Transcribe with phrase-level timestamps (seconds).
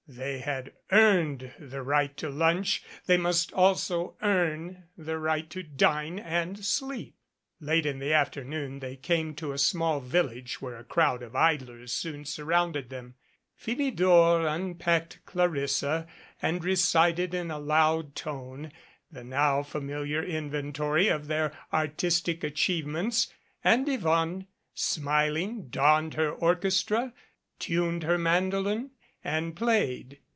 [0.07, 2.83] They had earned the right to lunch.
[3.05, 7.15] They must also earn the right to dine and sleep!
[7.61, 11.93] Late in the afternoon they came to a small village where a crowd of idlers
[11.93, 13.15] soon surrounded them.
[13.55, 16.07] Philidor unpacked Clarissa
[16.41, 18.73] and recited in a loud tone
[19.09, 23.33] the now familiar inventory of their artistic achievements
[23.63, 27.13] and Yvonne, smiling, donned her orchestra,
[27.59, 28.89] tuned her mando lin
[29.23, 30.17] and played.